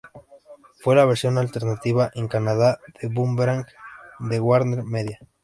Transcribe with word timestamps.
Fue 0.79 0.95
la 0.95 1.05
versión 1.05 1.37
alternativa 1.37 2.09
en 2.15 2.27
Canadá 2.27 2.79
de 2.99 3.07
Boomerang 3.07 3.67
de 4.17 4.39
WarnerMedia. 4.39 5.19